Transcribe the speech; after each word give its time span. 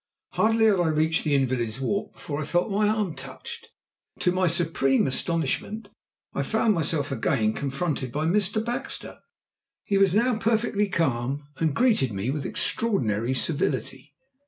Hardly 0.29 0.65
had 0.65 0.79
I 0.79 0.87
reached 0.87 1.23
the 1.23 1.35
Invalids' 1.35 1.79
Walk 1.79 2.13
before 2.13 2.41
I 2.41 2.43
felt 2.43 2.71
my 2.71 2.87
arm 2.89 3.13
touched. 3.13 3.67
To 4.21 4.31
my 4.31 4.47
supreme 4.47 5.05
astonishment 5.05 5.89
I 6.33 6.41
found 6.41 6.73
myself 6.73 7.11
again 7.11 7.53
confronted 7.53 8.11
by 8.11 8.25
Mr. 8.25 8.65
Baxter. 8.65 9.19
He 9.83 9.99
was 9.99 10.15
now 10.15 10.39
perfectly 10.39 10.89
calm 10.89 11.43
and 11.57 11.75
greeted 11.75 12.13
me 12.13 12.31
with 12.31 12.47
extraordinary 12.47 13.35
civility. 13.35 14.15